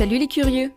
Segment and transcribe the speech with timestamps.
[0.00, 0.72] Salut les curieux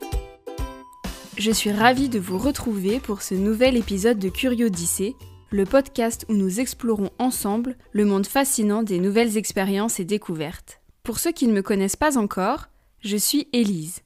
[1.37, 5.15] Je suis ravie de vous retrouver pour ce nouvel épisode de Curiodyssée,
[5.49, 10.81] le podcast où nous explorons ensemble le monde fascinant des nouvelles expériences et découvertes.
[11.03, 12.67] Pour ceux qui ne me connaissent pas encore,
[12.99, 14.01] je suis Élise.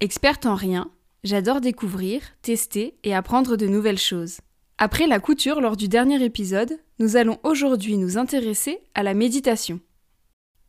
[0.00, 0.90] Experte en rien,
[1.22, 4.38] j'adore découvrir, tester et apprendre de nouvelles choses.
[4.76, 9.78] Après la couture lors du dernier épisode, nous allons aujourd'hui nous intéresser à la méditation.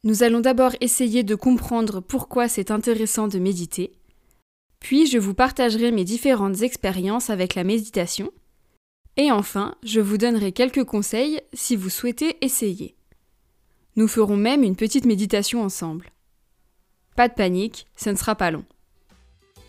[0.05, 3.93] Nous allons d'abord essayer de comprendre pourquoi c'est intéressant de méditer,
[4.81, 8.29] puis je vous partagerai mes différentes expériences avec la méditation,
[9.15, 12.95] et enfin je vous donnerai quelques conseils si vous souhaitez essayer.
[13.95, 16.11] Nous ferons même une petite méditation ensemble.
[17.15, 18.65] Pas de panique, ce ne sera pas long.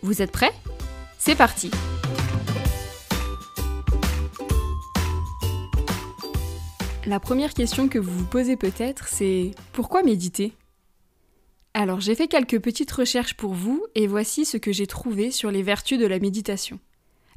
[0.01, 0.53] Vous êtes prêts?
[1.17, 1.71] C'est parti
[7.07, 10.53] La première question que vous vous posez peut-être, c'est pourquoi méditer?
[11.75, 15.51] Alors j'ai fait quelques petites recherches pour vous et voici ce que j'ai trouvé sur
[15.51, 16.79] les vertus de la méditation.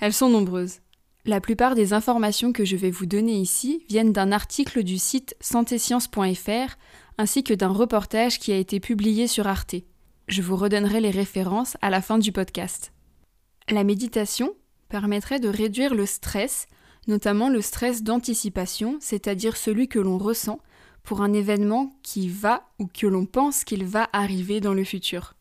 [0.00, 0.78] Elles sont nombreuses.
[1.26, 5.36] La plupart des informations que je vais vous donner ici viennent d'un article du site
[5.40, 6.78] santescience.fr
[7.18, 9.74] ainsi que d'un reportage qui a été publié sur Arte.
[10.28, 12.92] Je vous redonnerai les références à la fin du podcast.
[13.68, 14.54] La méditation
[14.88, 16.68] permettrait de réduire le stress
[17.08, 20.60] notamment le stress d'anticipation, c'est-à-dire celui que l'on ressent
[21.02, 25.34] pour un événement qui va ou que l'on pense qu'il va arriver dans le futur.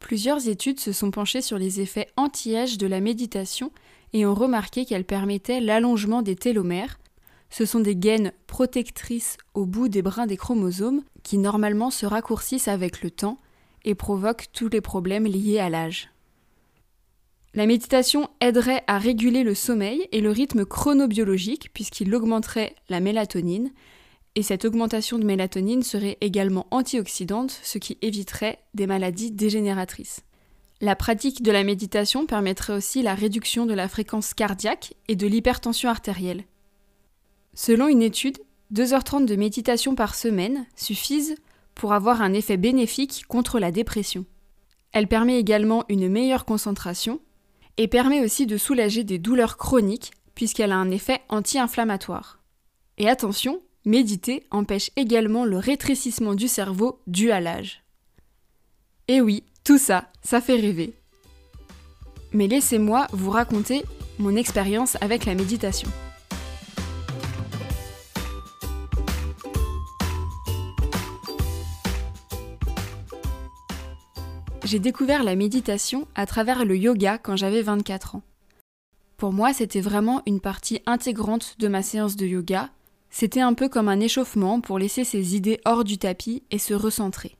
[0.00, 3.70] Plusieurs études se sont penchées sur les effets anti-âge de la méditation
[4.12, 6.98] et ont remarqué qu'elle permettait l'allongement des télomères.
[7.48, 12.68] Ce sont des gaines protectrices au bout des brins des chromosomes qui normalement se raccourcissent
[12.68, 13.38] avec le temps
[13.84, 16.13] et provoquent tous les problèmes liés à l'âge.
[17.54, 23.70] La méditation aiderait à réguler le sommeil et le rythme chronobiologique puisqu'il augmenterait la mélatonine
[24.34, 30.22] et cette augmentation de mélatonine serait également antioxydante, ce qui éviterait des maladies dégénératrices.
[30.80, 35.28] La pratique de la méditation permettrait aussi la réduction de la fréquence cardiaque et de
[35.28, 36.42] l'hypertension artérielle.
[37.54, 38.38] Selon une étude,
[38.72, 41.36] 2h30 de méditation par semaine suffisent
[41.76, 44.24] pour avoir un effet bénéfique contre la dépression.
[44.90, 47.20] Elle permet également une meilleure concentration
[47.76, 52.40] et permet aussi de soulager des douleurs chroniques puisqu'elle a un effet anti-inflammatoire.
[52.98, 57.82] Et attention, méditer empêche également le rétrécissement du cerveau dû à l'âge.
[59.08, 60.94] Et oui, tout ça, ça fait rêver.
[62.32, 63.84] Mais laissez-moi vous raconter
[64.18, 65.88] mon expérience avec la méditation.
[74.74, 78.22] J'ai découvert la méditation à travers le yoga quand j'avais 24 ans.
[79.16, 82.70] Pour moi, c'était vraiment une partie intégrante de ma séance de yoga.
[83.08, 86.74] C'était un peu comme un échauffement pour laisser ses idées hors du tapis et se
[86.74, 87.36] recentrer.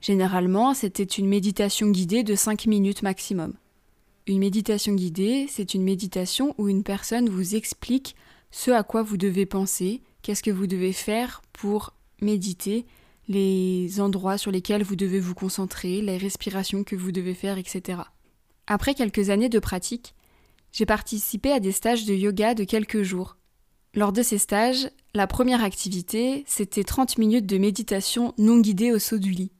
[0.00, 3.54] Généralement, c'était une méditation guidée de 5 minutes maximum.
[4.26, 8.16] Une méditation guidée, c'est une méditation où une personne vous explique
[8.50, 12.84] ce à quoi vous devez penser, qu'est-ce que vous devez faire pour méditer
[13.28, 18.00] les endroits sur lesquels vous devez vous concentrer, les respirations que vous devez faire, etc.
[18.66, 20.14] Après quelques années de pratique,
[20.72, 23.36] j'ai participé à des stages de yoga de quelques jours.
[23.94, 28.98] Lors de ces stages, la première activité, c'était 30 minutes de méditation non guidée au
[28.98, 29.52] saut du lit.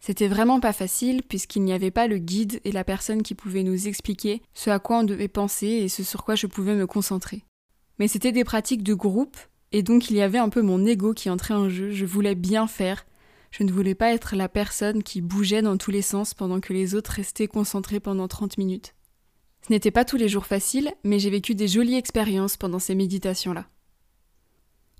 [0.00, 3.62] C'était vraiment pas facile puisqu'il n'y avait pas le guide et la personne qui pouvait
[3.62, 6.86] nous expliquer ce à quoi on devait penser et ce sur quoi je pouvais me
[6.86, 7.44] concentrer.
[7.98, 9.38] Mais c'était des pratiques de groupe
[9.76, 12.34] et donc il y avait un peu mon ego qui entrait en jeu, je voulais
[12.34, 13.04] bien faire,
[13.50, 16.72] je ne voulais pas être la personne qui bougeait dans tous les sens pendant que
[16.72, 18.94] les autres restaient concentrés pendant 30 minutes.
[19.60, 22.94] Ce n'était pas tous les jours facile, mais j'ai vécu des jolies expériences pendant ces
[22.94, 23.66] méditations-là.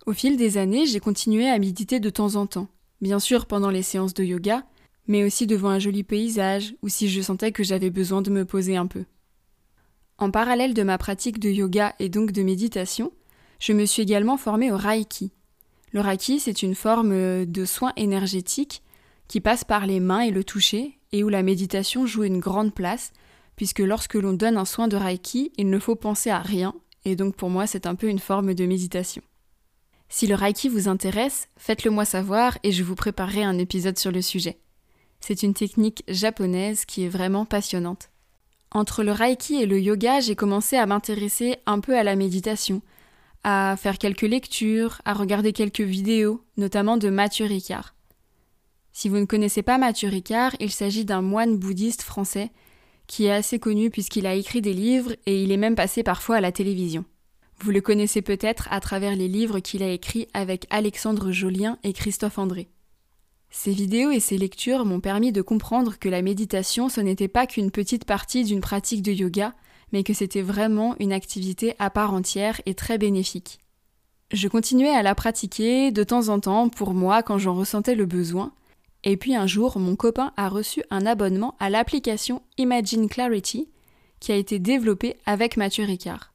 [0.04, 2.68] Au fil des années, j'ai continué à méditer de temps en temps,
[3.00, 4.66] bien sûr pendant les séances de yoga,
[5.06, 8.44] mais aussi devant un joli paysage ou si je sentais que j'avais besoin de me
[8.44, 9.06] poser un peu.
[10.18, 13.10] En parallèle de ma pratique de yoga et donc de méditation,
[13.58, 15.32] je me suis également formée au Reiki.
[15.92, 18.82] Le Reiki, c'est une forme euh, de soin énergétique
[19.28, 22.74] qui passe par les mains et le toucher, et où la méditation joue une grande
[22.74, 23.12] place,
[23.56, 26.74] puisque lorsque l'on donne un soin de Reiki, il ne faut penser à rien,
[27.04, 29.22] et donc pour moi c'est un peu une forme de méditation.
[30.08, 34.12] Si le Reiki vous intéresse, faites-le moi savoir et je vous préparerai un épisode sur
[34.12, 34.58] le sujet.
[35.20, 38.10] C'est une technique japonaise qui est vraiment passionnante.
[38.70, 42.82] Entre le Reiki et le yoga, j'ai commencé à m'intéresser un peu à la méditation,
[43.48, 47.94] à faire quelques lectures, à regarder quelques vidéos, notamment de Mathieu Ricard.
[48.92, 52.50] Si vous ne connaissez pas Mathieu Ricard, il s'agit d'un moine bouddhiste français
[53.06, 56.38] qui est assez connu puisqu'il a écrit des livres et il est même passé parfois
[56.38, 57.04] à la télévision.
[57.60, 61.92] Vous le connaissez peut-être à travers les livres qu'il a écrits avec Alexandre Jolien et
[61.92, 62.68] Christophe André.
[63.50, 67.46] Ces vidéos et ces lectures m'ont permis de comprendre que la méditation, ce n'était pas
[67.46, 69.54] qu'une petite partie d'une pratique de yoga,
[69.92, 73.58] mais que c'était vraiment une activité à part entière et très bénéfique.
[74.32, 78.06] Je continuais à la pratiquer de temps en temps pour moi quand j'en ressentais le
[78.06, 78.52] besoin,
[79.04, 83.68] et puis un jour mon copain a reçu un abonnement à l'application Imagine Clarity
[84.18, 86.32] qui a été développée avec Mathieu Ricard.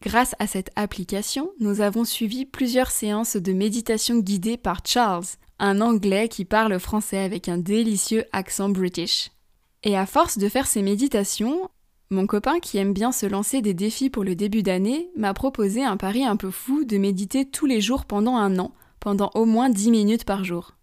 [0.00, 5.24] Grâce à cette application, nous avons suivi plusieurs séances de méditation guidée par Charles,
[5.58, 9.30] un Anglais qui parle français avec un délicieux accent british.
[9.82, 11.70] Et à force de faire ces méditations,
[12.14, 15.84] mon copain qui aime bien se lancer des défis pour le début d'année m'a proposé
[15.84, 19.44] un pari un peu fou de méditer tous les jours pendant un an, pendant au
[19.44, 20.76] moins 10 minutes par jour.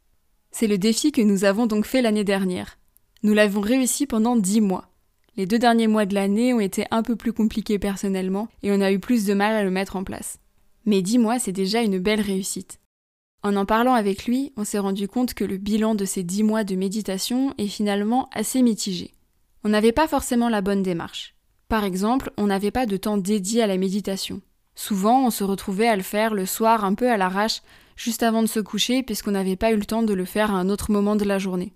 [0.52, 2.78] C'est le défi que nous avons donc fait l'année dernière.
[3.24, 4.90] Nous l'avons réussi pendant 10 mois.
[5.38, 8.82] Les deux derniers mois de l'année ont été un peu plus compliqués personnellement et on
[8.82, 10.38] a eu plus de mal à le mettre en place.
[10.86, 12.80] Mais 10 mois, c'est déjà une belle réussite.
[13.44, 16.44] En en parlant avec lui, on s'est rendu compte que le bilan de ces 10
[16.44, 19.12] mois de méditation est finalement assez mitigé.
[19.64, 21.36] On n'avait pas forcément la bonne démarche.
[21.68, 24.42] Par exemple, on n'avait pas de temps dédié à la méditation.
[24.74, 27.62] Souvent, on se retrouvait à le faire le soir un peu à l'arrache,
[27.96, 30.58] juste avant de se coucher, puisqu'on n'avait pas eu le temps de le faire à
[30.58, 31.74] un autre moment de la journée.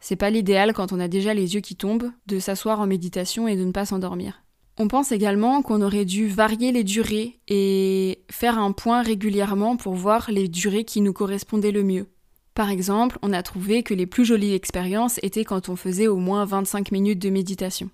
[0.00, 3.46] C'est pas l'idéal quand on a déjà les yeux qui tombent, de s'asseoir en méditation
[3.46, 4.42] et de ne pas s'endormir.
[4.78, 9.94] On pense également qu'on aurait dû varier les durées et faire un point régulièrement pour
[9.94, 12.06] voir les durées qui nous correspondaient le mieux.
[12.54, 16.16] Par exemple, on a trouvé que les plus jolies expériences étaient quand on faisait au
[16.16, 17.90] moins 25 minutes de méditation.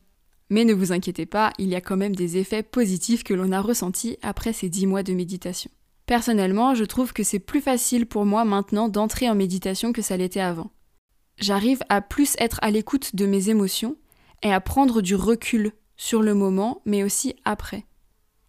[0.48, 3.52] Mais ne vous inquiétez pas, il y a quand même des effets positifs que l'on
[3.52, 5.70] a ressentis après ces 10 mois de méditation.
[6.06, 10.16] Personnellement, je trouve que c'est plus facile pour moi maintenant d'entrer en méditation que ça
[10.16, 10.70] l'était avant.
[11.38, 13.96] J'arrive à plus être à l'écoute de mes émotions
[14.42, 17.84] et à prendre du recul sur le moment, mais aussi après.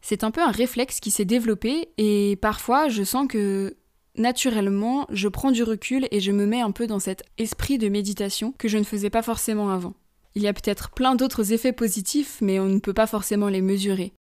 [0.01, 3.75] C'est un peu un réflexe qui s'est développé et parfois je sens que
[4.17, 7.89] naturellement je prends du recul et je me mets un peu dans cet esprit de
[7.89, 9.93] méditation que je ne faisais pas forcément avant.
[10.35, 13.61] Il y a peut-être plein d'autres effets positifs, mais on ne peut pas forcément les
[13.61, 14.13] mesurer.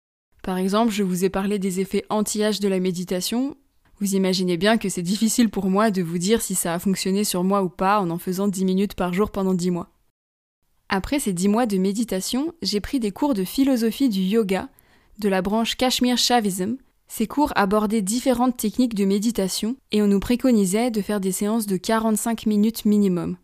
[0.43, 3.57] Par exemple, je vous ai parlé des effets anti-âge de la méditation.
[4.01, 7.25] Vous imaginez bien que c'est difficile pour moi de vous dire si ça a fonctionné
[7.25, 9.91] sur moi ou pas en en faisant 10 minutes par jour pendant 10 mois.
[10.89, 14.69] Après ces 10 mois de méditation, j'ai pris des cours de philosophie du yoga,
[15.19, 16.77] de la branche Kashmir Shavism.
[17.09, 21.67] Ces cours abordaient différentes techniques de méditation et on nous préconisait de faire des séances
[21.67, 23.37] de 45 minutes minimum.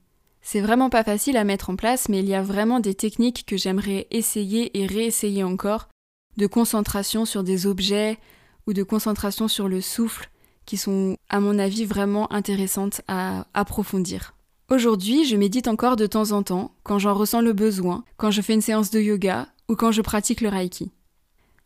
[0.43, 3.47] C'est vraiment pas facile à mettre en place, mais il y a vraiment des techniques
[3.47, 5.89] que j'aimerais essayer et réessayer encore,
[6.37, 8.19] de concentration sur des objets
[8.67, 10.31] ou de concentration sur le souffle,
[10.67, 14.35] qui sont, à mon avis, vraiment intéressantes à approfondir.
[14.71, 18.43] Aujourd'hui, je médite encore de temps en temps, quand j'en ressens le besoin, quand je
[18.43, 20.91] fais une séance de yoga ou quand je pratique le Reiki.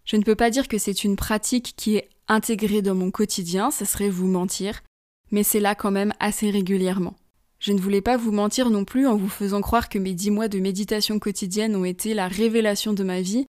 [0.07, 3.73] Je ne peux pas dire que c'est une pratique qui est intégrée dans mon quotidien,
[3.73, 4.83] ça serait vous mentir,
[5.33, 7.17] mais c'est là quand même assez régulièrement.
[7.59, 10.31] Je ne voulais pas vous mentir non plus en vous faisant croire que mes dix
[10.31, 13.47] mois de méditation quotidienne ont été la révélation de ma vie,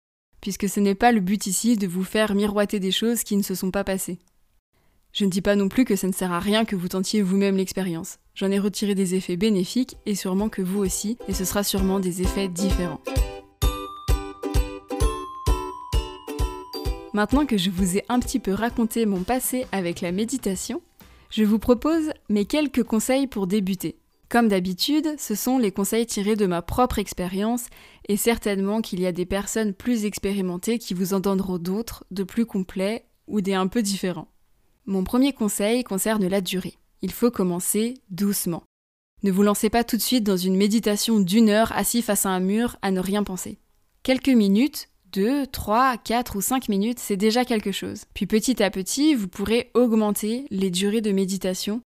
[0.43, 3.43] puisque ce n'est pas le but ici de vous faire miroiter des choses qui ne
[3.43, 4.19] se sont pas passées.
[5.15, 7.23] Je ne dis pas non plus que ça ne sert à rien que vous tentiez
[7.23, 8.19] vous-même l'expérience.
[8.35, 12.01] J'en ai retiré des effets bénéfiques et sûrement que vous aussi, et ce sera sûrement
[12.01, 13.01] des effets différents.
[17.15, 20.83] Maintenant que je vous ai un petit peu raconté mon passé avec la méditation,
[21.31, 23.99] je vous propose mes quelques conseils pour débuter.
[24.29, 27.67] Comme d'habitude, ce sont les conseils tirés de ma propre expérience
[28.09, 32.23] et certainement qu'il y a des personnes plus expérimentées qui vous en donneront d'autres, de
[32.23, 34.29] plus complets ou des un peu différents.
[34.87, 38.63] Mon premier conseil concerne la durée il faut commencer doucement.
[39.25, 42.31] Ne vous lancez pas tout de suite dans une méditation d'une heure assis face à
[42.31, 43.59] un mur à ne rien penser.
[44.03, 48.05] Quelques minutes, deux, trois, quatre ou cinq minutes, c'est déjà quelque chose.
[48.15, 51.81] Puis petit à petit, vous pourrez augmenter les durées de méditation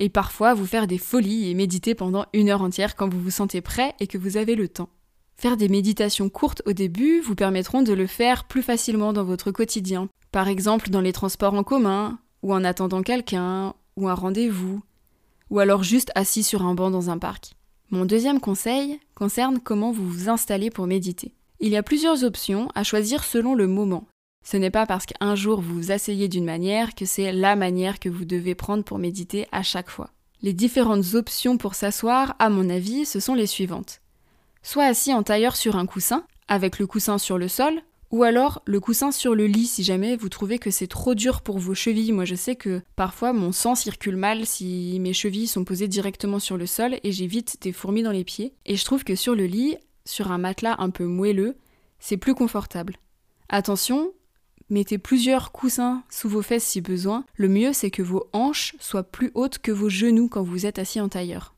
[0.00, 3.30] et parfois vous faire des folies et méditer pendant une heure entière quand vous vous
[3.30, 4.88] sentez prêt et que vous avez le temps.
[5.36, 9.50] Faire des méditations courtes au début vous permettront de le faire plus facilement dans votre
[9.50, 14.82] quotidien, par exemple dans les transports en commun, ou en attendant quelqu'un, ou un rendez-vous,
[15.50, 17.54] ou alors juste assis sur un banc dans un parc.
[17.90, 21.34] Mon deuxième conseil concerne comment vous vous installez pour méditer.
[21.66, 24.06] Il y a plusieurs options à choisir selon le moment.
[24.44, 27.98] Ce n'est pas parce qu'un jour vous vous asseyez d'une manière que c'est la manière
[27.98, 30.10] que vous devez prendre pour méditer à chaque fois.
[30.42, 34.02] Les différentes options pour s'asseoir, à mon avis, ce sont les suivantes.
[34.62, 37.80] Soit assis en tailleur sur un coussin, avec le coussin sur le sol,
[38.10, 41.40] ou alors le coussin sur le lit si jamais vous trouvez que c'est trop dur
[41.40, 42.12] pour vos chevilles.
[42.12, 46.40] Moi je sais que parfois mon sang circule mal si mes chevilles sont posées directement
[46.40, 48.52] sur le sol et j'ai vite des fourmis dans les pieds.
[48.66, 51.56] Et je trouve que sur le lit, sur un matelas un peu moelleux,
[51.98, 52.96] c'est plus confortable.
[53.48, 54.12] Attention,
[54.70, 57.24] Mettez plusieurs coussins sous vos fesses si besoin.
[57.34, 60.78] Le mieux, c'est que vos hanches soient plus hautes que vos genoux quand vous êtes
[60.78, 61.54] assis en tailleur.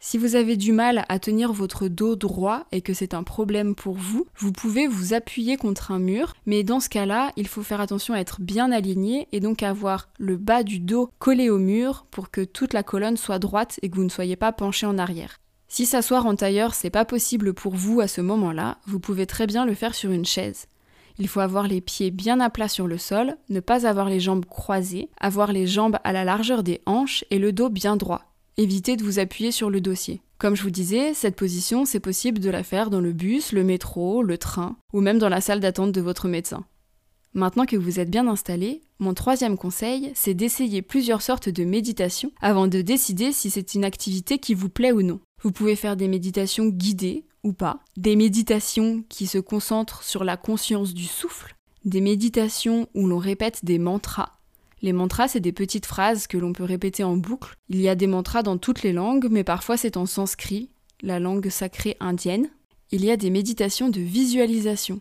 [0.00, 3.74] Si vous avez du mal à tenir votre dos droit et que c'est un problème
[3.74, 7.62] pour vous, vous pouvez vous appuyer contre un mur, mais dans ce cas-là, il faut
[7.62, 11.58] faire attention à être bien aligné et donc avoir le bas du dos collé au
[11.58, 14.86] mur pour que toute la colonne soit droite et que vous ne soyez pas penché
[14.86, 15.40] en arrière.
[15.68, 19.46] Si s'asseoir en tailleur, c'est pas possible pour vous à ce moment-là, vous pouvez très
[19.46, 20.66] bien le faire sur une chaise.
[21.18, 24.20] Il faut avoir les pieds bien à plat sur le sol, ne pas avoir les
[24.20, 28.32] jambes croisées, avoir les jambes à la largeur des hanches et le dos bien droit.
[28.56, 30.22] Évitez de vous appuyer sur le dossier.
[30.38, 33.64] Comme je vous disais, cette position, c'est possible de la faire dans le bus, le
[33.64, 36.64] métro, le train, ou même dans la salle d'attente de votre médecin.
[37.34, 42.32] Maintenant que vous êtes bien installé, mon troisième conseil, c'est d'essayer plusieurs sortes de méditations
[42.40, 45.20] avant de décider si c'est une activité qui vous plaît ou non.
[45.42, 50.36] Vous pouvez faire des méditations guidées ou pas, des méditations qui se concentrent sur la
[50.36, 51.54] conscience du souffle,
[51.84, 54.38] des méditations où l'on répète des mantras,
[54.80, 57.56] les mantras, c'est des petites phrases que l'on peut répéter en boucle.
[57.68, 60.70] Il y a des mantras dans toutes les langues, mais parfois c'est en sanskrit,
[61.02, 62.48] la langue sacrée indienne.
[62.90, 65.00] Il y a des méditations de visualisation,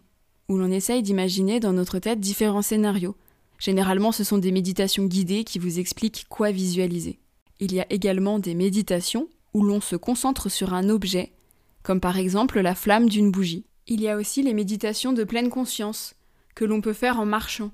[0.50, 3.15] où l'on essaye d'imaginer dans notre tête différents scénarios.
[3.60, 7.20] Généralement, ce sont des méditations guidées qui vous expliquent quoi visualiser.
[7.60, 9.27] Il y a également des méditations
[9.58, 11.34] où l'on se concentre sur un objet,
[11.82, 13.66] comme par exemple la flamme d'une bougie.
[13.88, 16.14] Il y a aussi les méditations de pleine conscience,
[16.54, 17.72] que l'on peut faire en marchant,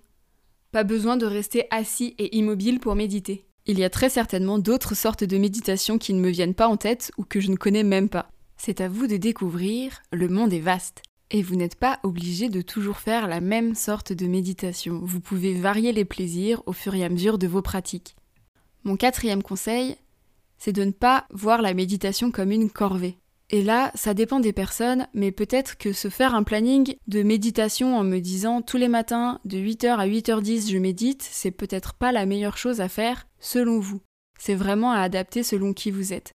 [0.71, 3.45] pas besoin de rester assis et immobile pour méditer.
[3.65, 6.77] Il y a très certainement d'autres sortes de méditations qui ne me viennent pas en
[6.77, 8.29] tête ou que je ne connais même pas.
[8.55, 11.01] C'est à vous de découvrir, le monde est vaste.
[11.31, 15.01] Et vous n'êtes pas obligé de toujours faire la même sorte de méditation.
[15.03, 18.15] Vous pouvez varier les plaisirs au fur et à mesure de vos pratiques.
[18.83, 19.97] Mon quatrième conseil,
[20.63, 23.17] c'est de ne pas voir la méditation comme une corvée.
[23.49, 27.97] Et là, ça dépend des personnes, mais peut-être que se faire un planning de méditation
[27.97, 32.13] en me disant tous les matins de 8h à 8h10 je médite, c'est peut-être pas
[32.13, 33.99] la meilleure chose à faire selon vous.
[34.39, 36.31] C'est vraiment à adapter selon qui vous êtes.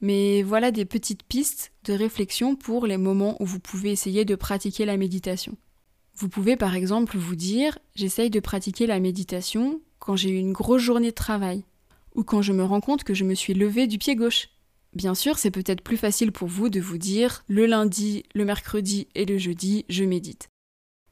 [0.00, 4.36] Mais voilà des petites pistes de réflexion pour les moments où vous pouvez essayer de
[4.36, 5.54] pratiquer la méditation.
[6.14, 10.54] Vous pouvez par exemple vous dire j'essaye de pratiquer la méditation quand j'ai eu une
[10.54, 11.66] grosse journée de travail
[12.16, 14.48] ou quand je me rends compte que je me suis levé du pied gauche.
[14.94, 19.08] Bien sûr, c'est peut-être plus facile pour vous de vous dire le lundi, le mercredi
[19.14, 20.48] et le jeudi, je médite.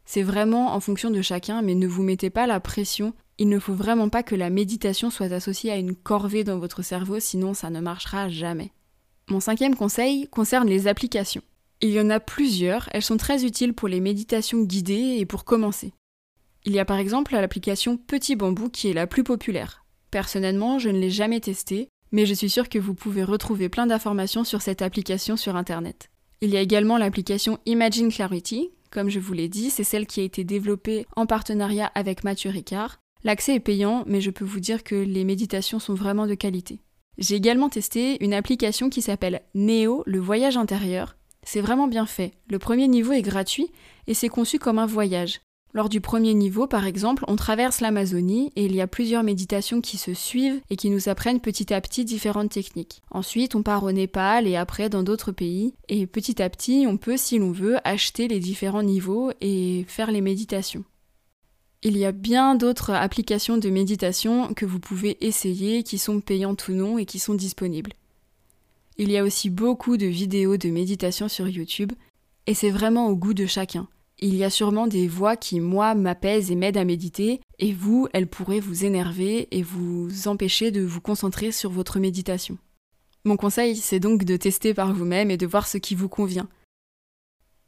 [0.06, 3.14] C'est vraiment en fonction de chacun, mais ne vous mettez pas la pression.
[3.38, 6.82] Il ne faut vraiment pas que la méditation soit associée à une corvée dans votre
[6.82, 8.73] cerveau, sinon ça ne marchera jamais.
[9.28, 11.42] Mon cinquième conseil concerne les applications.
[11.80, 15.44] Il y en a plusieurs, elles sont très utiles pour les méditations guidées et pour
[15.44, 15.92] commencer.
[16.64, 19.84] Il y a par exemple l'application Petit Bambou qui est la plus populaire.
[20.14, 23.88] Personnellement, je ne l'ai jamais testée, mais je suis sûre que vous pouvez retrouver plein
[23.88, 26.09] d'informations sur cette application sur Internet.
[26.40, 30.21] Il y a également l'application Imagine Clarity, comme je vous l'ai dit, c'est celle qui
[30.21, 33.00] a été développée en partenariat avec Mathieu Ricard.
[33.25, 36.78] L'accès est payant, mais je peux vous dire que les méditations sont vraiment de qualité.
[37.18, 41.16] J'ai également testé une application qui s'appelle Neo, le voyage intérieur.
[41.42, 42.35] C'est vraiment bien fait.
[42.49, 43.73] Le premier niveau est gratuit
[44.06, 45.40] et c'est conçu comme un voyage.
[45.75, 49.81] Lors du premier niveau, par exemple, on traverse l'Amazonie et il y a plusieurs méditations
[49.81, 53.02] qui se suivent et qui nous apprennent petit à petit différentes techniques.
[53.11, 55.75] Ensuite, on part au Népal et après dans d'autres pays.
[55.88, 60.12] Et petit à petit, on peut, si l'on veut, acheter les différents niveaux et faire
[60.12, 60.85] les méditations.
[61.83, 66.69] Il y a bien d'autres applications de méditation que vous pouvez essayer qui sont payantes
[66.69, 67.95] ou non et qui sont disponibles.
[68.97, 71.93] Il y a aussi beaucoup de vidéos de méditation sur YouTube
[72.47, 73.88] et c'est vraiment au goût de chacun.
[74.26, 78.09] Il y a sûrement des voix qui, moi, m'apaisent et m'aident à méditer, et vous,
[78.14, 82.57] elles pourraient vous énerver et vous empêcher de vous concentrer sur votre méditation.
[83.26, 86.49] Mon conseil, c'est donc de tester par vous-même et de voir ce qui vous convient.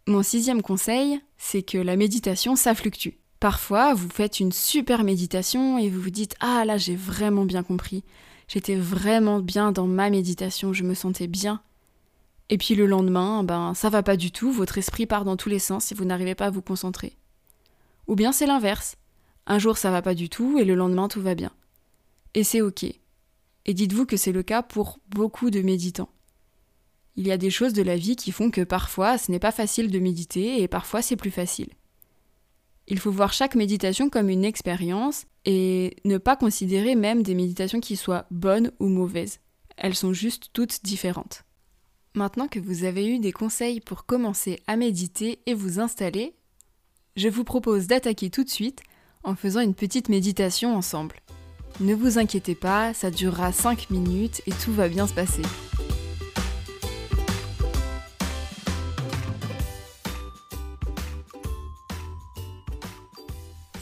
[0.07, 3.19] Mon sixième conseil, c'est que la méditation, ça fluctue.
[3.39, 7.65] Parfois, vous faites une super méditation et vous vous dites Ah là, j'ai vraiment bien
[7.65, 8.03] compris.
[8.49, 11.61] J'étais vraiment bien dans ma méditation, je me sentais bien.
[12.49, 15.49] Et puis le lendemain, ben ça va pas du tout, votre esprit part dans tous
[15.49, 17.17] les sens et vous n'arrivez pas à vous concentrer.
[18.07, 18.97] Ou bien c'est l'inverse.
[19.47, 21.51] Un jour ça va pas du tout et le lendemain tout va bien.
[22.35, 22.85] Et c'est ok.
[22.85, 26.11] Et dites-vous que c'est le cas pour beaucoup de méditants.
[27.17, 29.53] Il y a des choses de la vie qui font que parfois ce n'est pas
[29.53, 31.71] facile de méditer et parfois c'est plus facile.
[32.87, 37.81] Il faut voir chaque méditation comme une expérience et ne pas considérer même des méditations
[37.81, 39.41] qui soient bonnes ou mauvaises.
[39.77, 41.45] Elles sont juste toutes différentes.
[42.17, 46.35] Maintenant que vous avez eu des conseils pour commencer à méditer et vous installer,
[47.15, 48.81] je vous propose d'attaquer tout de suite
[49.23, 51.17] en faisant une petite méditation ensemble.
[51.79, 55.43] Ne vous inquiétez pas, ça durera 5 minutes et tout va bien se passer.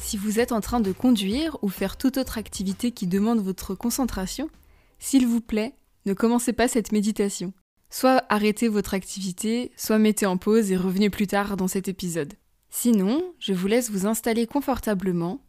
[0.00, 3.76] Si vous êtes en train de conduire ou faire toute autre activité qui demande votre
[3.76, 4.50] concentration,
[4.98, 7.52] s'il vous plaît, ne commencez pas cette méditation.
[7.96, 12.34] Soit arrêtez votre activité, soit mettez en pause et revenez plus tard dans cet épisode.
[12.68, 15.40] Sinon, je vous laisse vous installer confortablement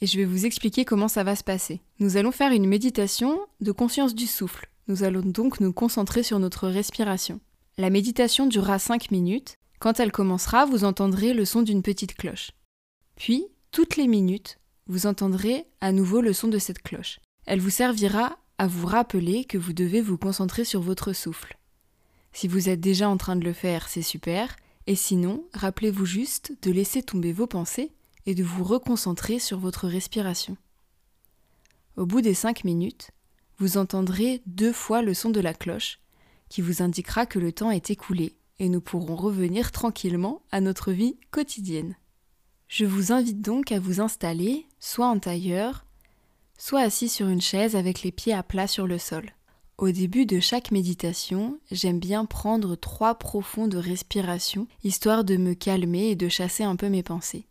[0.00, 1.80] et je vais vous expliquer comment ça va se passer.
[2.00, 4.68] Nous allons faire une méditation de conscience du souffle.
[4.88, 7.38] Nous allons donc nous concentrer sur notre respiration.
[7.78, 9.54] La méditation durera 5 minutes.
[9.78, 12.50] Quand elle commencera, vous entendrez le son d'une petite cloche.
[13.14, 14.58] Puis, toutes les minutes,
[14.88, 17.20] vous entendrez à nouveau le son de cette cloche.
[17.46, 21.56] Elle vous servira à vous rappeler que vous devez vous concentrer sur votre souffle.
[22.32, 24.56] Si vous êtes déjà en train de le faire, c'est super,
[24.86, 27.92] et sinon, rappelez-vous juste de laisser tomber vos pensées
[28.26, 30.56] et de vous reconcentrer sur votre respiration.
[31.96, 33.10] Au bout des cinq minutes,
[33.58, 36.00] vous entendrez deux fois le son de la cloche,
[36.48, 40.92] qui vous indiquera que le temps est écoulé et nous pourrons revenir tranquillement à notre
[40.92, 41.96] vie quotidienne.
[42.68, 45.84] Je vous invite donc à vous installer, soit en tailleur,
[46.56, 49.32] soit assis sur une chaise avec les pieds à plat sur le sol.
[49.80, 56.10] Au début de chaque méditation, j'aime bien prendre trois profondes respirations, histoire de me calmer
[56.10, 57.46] et de chasser un peu mes pensées.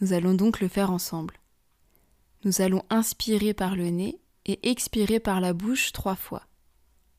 [0.00, 1.40] Nous allons donc le faire ensemble.
[2.44, 6.46] Nous allons inspirer par le nez et expirer par la bouche trois fois.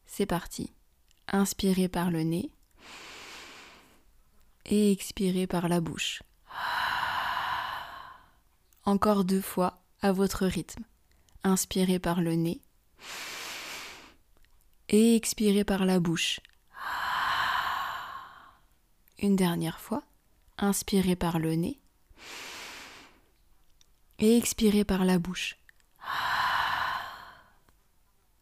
[0.05, 0.71] C'est parti.
[1.27, 2.49] Inspirez par le nez
[4.67, 6.23] et expirez par la bouche.
[8.85, 10.85] Encore deux fois à votre rythme.
[11.43, 12.61] Inspirez par le nez
[14.89, 16.39] et expirez par la bouche.
[19.19, 20.03] Une dernière fois,
[20.57, 21.79] inspirez par le nez
[24.19, 25.57] et expirez par la bouche.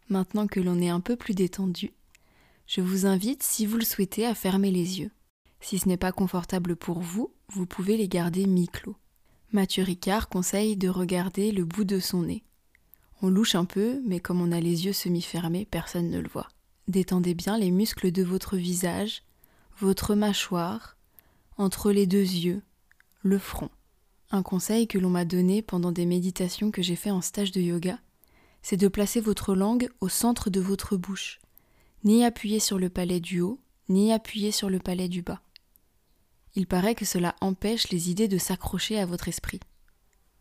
[0.09, 1.91] Maintenant que l'on est un peu plus détendu,
[2.67, 5.11] je vous invite, si vous le souhaitez, à fermer les yeux.
[5.59, 8.95] Si ce n'est pas confortable pour vous, vous pouvez les garder mi-clos.
[9.51, 12.43] Mathieu Ricard conseille de regarder le bout de son nez.
[13.21, 16.49] On louche un peu, mais comme on a les yeux semi-fermés, personne ne le voit.
[16.87, 19.23] Détendez bien les muscles de votre visage,
[19.79, 20.97] votre mâchoire,
[21.57, 22.61] entre les deux yeux,
[23.21, 23.69] le front.
[24.31, 27.61] Un conseil que l'on m'a donné pendant des méditations que j'ai fait en stage de
[27.61, 27.99] yoga,
[28.61, 31.39] c'est de placer votre langue au centre de votre bouche,
[32.03, 35.41] ni appuyer sur le palais du haut, ni appuyer sur le palais du bas.
[36.55, 39.59] Il paraît que cela empêche les idées de s'accrocher à votre esprit.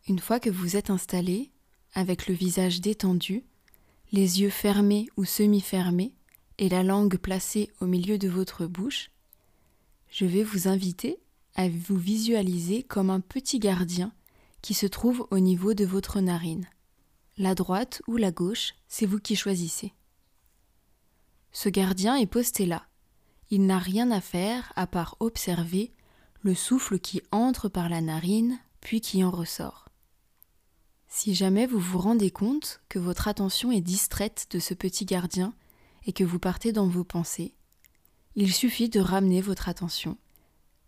[0.07, 1.51] Une fois que vous êtes installé,
[1.95, 3.43] avec le visage détendu,
[4.11, 6.13] les yeux fermés ou semi-fermés,
[6.57, 9.09] et la langue placée au milieu de votre bouche,
[10.09, 11.19] je vais vous inviter
[11.55, 14.13] à vous visualiser comme un petit gardien
[14.61, 16.67] qui se trouve au niveau de votre narine.
[17.37, 19.93] La droite ou la gauche, c'est vous qui choisissez.
[21.51, 22.85] Ce gardien est posté là.
[23.49, 25.91] Il n'a rien à faire à part observer
[26.41, 29.84] le souffle qui entre par la narine puis qui en ressort.
[31.17, 35.53] Si jamais vous vous rendez compte que votre attention est distraite de ce petit gardien
[36.05, 37.53] et que vous partez dans vos pensées,
[38.35, 40.17] il suffit de ramener votre attention,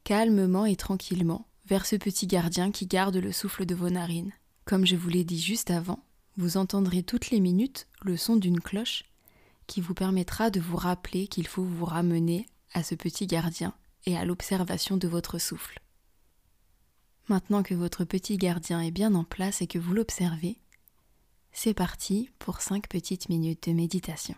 [0.03, 4.33] calmement et tranquillement, vers ce petit gardien qui garde le souffle de vos narines.
[4.65, 6.03] Comme je vous l'ai dit juste avant,
[6.35, 9.05] vous entendrez toutes les minutes le son d'une cloche
[9.65, 13.73] qui vous permettra de vous rappeler qu'il faut vous ramener à ce petit gardien
[14.05, 15.79] et à l'observation de votre souffle.
[17.29, 20.57] Maintenant que votre petit gardien est bien en place et que vous l'observez,
[21.51, 24.35] c'est parti pour 5 petites minutes de méditation.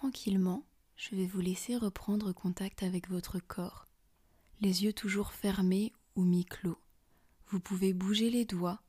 [0.00, 3.88] Tranquillement, je vais vous laisser reprendre contact avec votre corps,
[4.60, 6.78] les yeux toujours fermés ou mi-clos.
[7.48, 8.80] Vous pouvez bouger les doigts,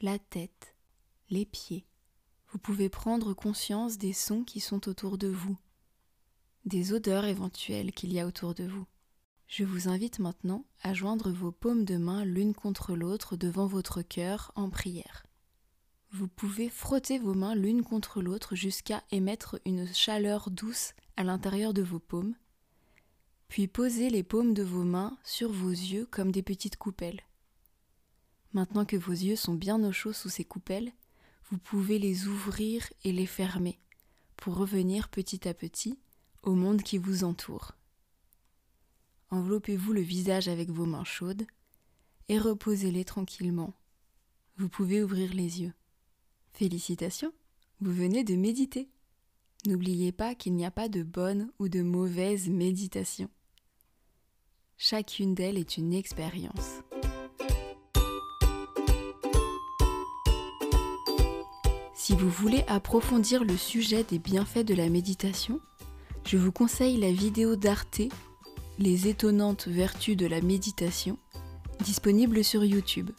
[0.00, 0.76] la tête,
[1.28, 1.88] les pieds.
[2.52, 5.58] Vous pouvez prendre conscience des sons qui sont autour de vous,
[6.66, 8.86] des odeurs éventuelles qu'il y a autour de vous.
[9.48, 14.02] Je vous invite maintenant à joindre vos paumes de main l'une contre l'autre devant votre
[14.02, 15.27] cœur en prière.
[16.10, 21.74] Vous pouvez frotter vos mains l'une contre l'autre jusqu'à émettre une chaleur douce à l'intérieur
[21.74, 22.34] de vos paumes,
[23.48, 27.20] puis poser les paumes de vos mains sur vos yeux comme des petites coupelles.
[28.54, 30.92] Maintenant que vos yeux sont bien au chaud sous ces coupelles,
[31.50, 33.78] vous pouvez les ouvrir et les fermer
[34.36, 35.98] pour revenir petit à petit
[36.42, 37.72] au monde qui vous entoure.
[39.30, 41.46] Enveloppez-vous le visage avec vos mains chaudes
[42.28, 43.74] et reposez-les tranquillement.
[44.56, 45.72] Vous pouvez ouvrir les yeux.
[46.58, 47.32] Félicitations,
[47.80, 48.88] vous venez de méditer.
[49.64, 53.28] N'oubliez pas qu'il n'y a pas de bonne ou de mauvaise méditation.
[54.76, 56.80] Chacune d'elles est une expérience.
[61.94, 65.60] Si vous voulez approfondir le sujet des bienfaits de la méditation,
[66.24, 68.00] je vous conseille la vidéo d'Arte
[68.80, 71.18] Les étonnantes vertus de la méditation,
[71.84, 73.12] disponible sur YouTube.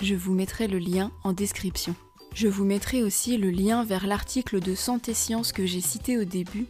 [0.00, 1.96] Je vous mettrai le lien en description.
[2.34, 6.24] Je vous mettrai aussi le lien vers l'article de Santé Science que j'ai cité au
[6.24, 6.66] début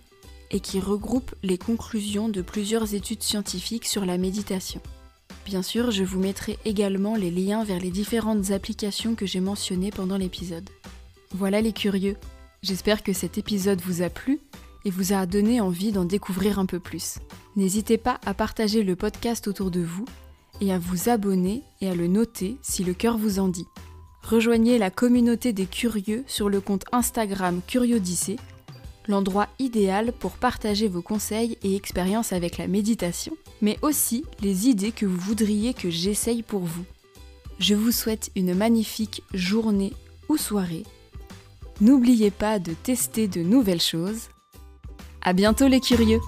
[0.50, 4.82] et qui regroupe les conclusions de plusieurs études scientifiques sur la méditation.
[5.46, 9.90] Bien sûr, je vous mettrai également les liens vers les différentes applications que j'ai mentionnées
[9.90, 10.68] pendant l'épisode.
[11.32, 12.18] Voilà les curieux.
[12.62, 14.40] J'espère que cet épisode vous a plu
[14.84, 17.16] et vous a donné envie d'en découvrir un peu plus.
[17.56, 20.04] N'hésitez pas à partager le podcast autour de vous
[20.60, 23.66] et à vous abonner et à le noter si le cœur vous en dit.
[24.24, 28.38] Rejoignez la communauté des curieux sur le compte Instagram Curiodyssée,
[29.06, 34.92] l'endroit idéal pour partager vos conseils et expériences avec la méditation, mais aussi les idées
[34.92, 36.84] que vous voudriez que j'essaye pour vous.
[37.58, 39.92] Je vous souhaite une magnifique journée
[40.28, 40.84] ou soirée
[41.80, 44.28] N'oubliez pas de tester de nouvelles choses.
[45.22, 46.20] À bientôt les curieux!